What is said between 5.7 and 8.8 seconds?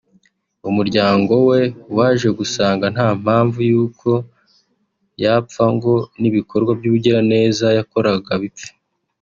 ngo n’ibikorwa by’ubugiraneza yakoraga bipfe